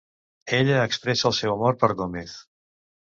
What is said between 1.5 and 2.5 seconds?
amor per Gómez.